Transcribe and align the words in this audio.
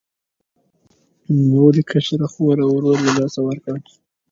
نوموړي 1.35 1.83
کشره 1.91 2.27
خور 2.33 2.57
او 2.63 2.69
ورور 2.75 2.97
له 3.07 3.11
لاسه 3.19 3.39
ورکړل. 3.43 3.81